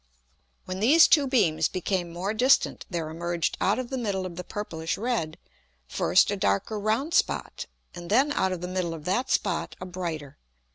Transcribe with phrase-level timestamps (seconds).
[0.65, 4.43] When these two beams became more distant there emerged out of the middle of the
[4.43, 5.37] purplish red,
[5.87, 9.85] first a darker round Spot, and then out of the middle of that Spot a
[9.85, 10.39] brighter.